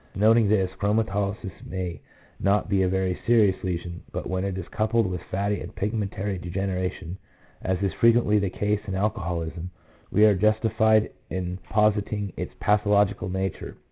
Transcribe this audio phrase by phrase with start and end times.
[0.15, 2.01] Noting this, chromatolysis may
[2.39, 6.39] not be a very serious lesion, but when it is coupled with fatty and pigmentary
[6.39, 7.19] degeneration,
[7.61, 9.69] as is fre quently the case in alcoholism,
[10.11, 13.77] we are justified in positing its pathological nature.